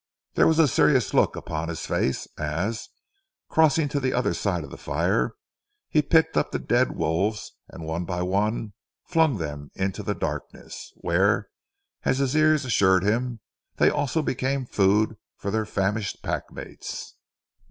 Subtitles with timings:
[0.33, 2.89] There was a serious look upon his face, as,
[3.49, 5.35] crossing to the other side of the fire,
[5.89, 8.73] he picked up the dead wolves, and one by one
[9.05, 11.49] flung them into the darkness, where
[12.03, 13.41] as his ears assured him
[13.75, 17.13] they also became food for their famished pack mates.